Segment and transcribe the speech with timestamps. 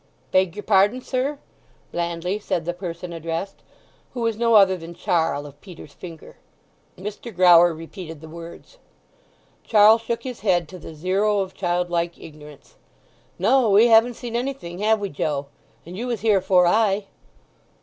[0.31, 1.37] "Beg yer pardon, sir?"
[1.91, 3.57] blandly said the person addressed,
[4.15, 6.37] who was no other than Charl, of Peter's Finger.
[6.97, 7.31] Mr.
[7.31, 8.79] Grower repeated the words.
[9.63, 12.77] Charl shook his head to the zero of childlike ignorance.
[13.37, 15.45] "No; we haven't seen anything; have we, Joe?
[15.85, 17.05] And you was here afore I."